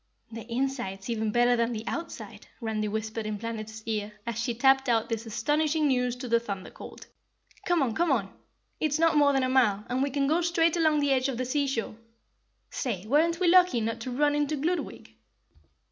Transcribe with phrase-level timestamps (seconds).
[0.31, 4.89] "The inside's even better than the outside," Randy whispered in Planetty's ear, as she tapped
[4.89, 7.05] out this astonishing news to the Thunder Colt.
[7.67, 8.33] "Come on, come on,
[8.79, 11.37] it's not more than a mile, and we can go straight along the edge of
[11.37, 11.97] the sea shore.
[12.71, 15.13] Say, weren't we lucky not to run into Gludwig?"